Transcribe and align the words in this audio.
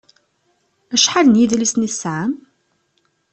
Acḥal 0.95 1.27
n 1.29 1.39
yedlisen 1.39 1.85
i 1.87 1.89
tesɛam? 1.91 2.31